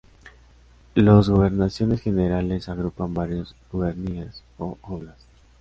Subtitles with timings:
[0.95, 5.27] Los gobernaciones generales agrupan varios gubernias u óblasts.